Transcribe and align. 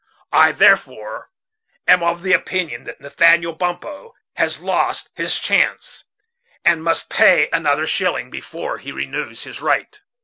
I 0.33 0.51
therefore 0.51 1.29
am 1.87 2.01
of 2.01 2.23
the 2.23 2.33
opinion 2.33 2.85
that 2.85 2.99
Nathaniel 3.01 3.53
Bumppo 3.53 4.15
has 4.33 4.59
lost 4.59 5.09
his 5.13 5.37
chance, 5.37 6.05
and 6.65 6.83
must 6.83 7.07
pay 7.07 7.49
another 7.53 7.85
shilling 7.85 8.31
before 8.31 8.79
he 8.79 8.91
renews 8.91 9.43
his 9.43 9.61
right." 9.61 9.99